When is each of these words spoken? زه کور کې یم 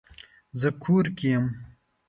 زه 0.59 0.69
کور 0.83 1.05
کې 1.17 1.27
یم 1.33 1.45